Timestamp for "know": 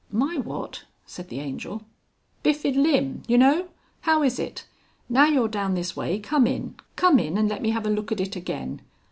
3.37-3.67